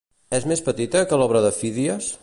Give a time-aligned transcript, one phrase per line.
[0.37, 2.11] És més petita que l'obra de Fídies?